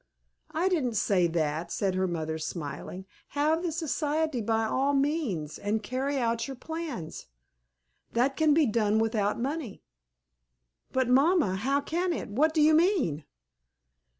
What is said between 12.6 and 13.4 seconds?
you mean?"